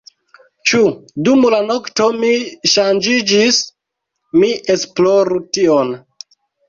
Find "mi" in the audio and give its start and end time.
2.23-2.31, 4.41-4.51